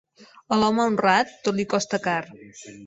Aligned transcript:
A 0.55 0.59
l'home 0.61 0.81
honrat, 0.85 1.37
tot 1.49 1.61
li 1.61 1.69
costa 1.77 2.03
car. 2.09 2.21